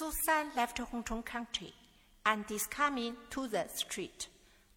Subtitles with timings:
[0.00, 1.74] Susan left hometown country
[2.24, 4.28] and is coming to the street.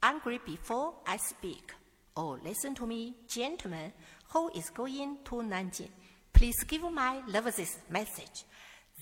[0.01, 1.71] Angry before I speak.
[2.17, 3.93] Oh, listen to me, gentlemen,
[4.33, 5.91] who is going to Nanjing.
[6.33, 8.43] Please give my love this message.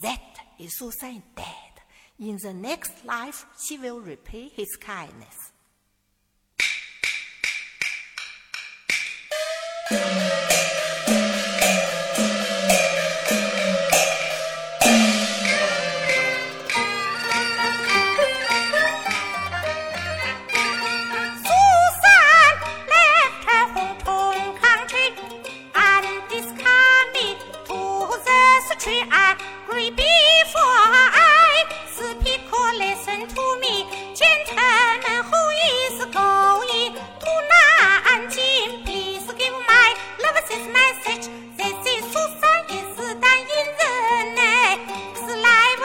[0.03, 0.21] That
[0.59, 1.77] is San dead.
[2.19, 5.50] In the next life, she will repay his kindness.